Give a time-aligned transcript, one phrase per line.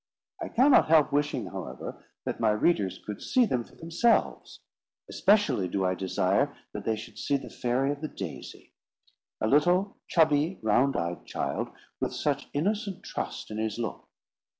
[0.41, 4.59] I cannot help wishing, however, that my readers could see them for themselves.
[5.07, 8.73] Especially do I desire that they should see the fairy of the daisy;
[9.39, 11.69] a little, chubby, round eyed child,
[11.99, 14.09] with such innocent trust in his look!